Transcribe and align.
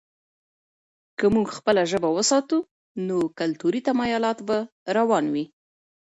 که 1.17 1.25
موږ 1.35 1.47
خپله 1.57 1.81
ژبه 1.91 2.09
وساتو، 2.17 2.57
نو 3.07 3.17
کلتوري 3.39 3.81
تمایلات 3.87 4.39
به 4.47 4.57
روان 4.97 5.25
وي. 5.33 5.45